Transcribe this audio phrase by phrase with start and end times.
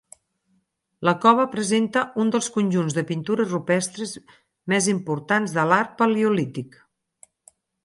[1.07, 4.15] La cova presenta un dels conjunts de pintures rupestres
[4.75, 6.83] més importants de l'art paleolític.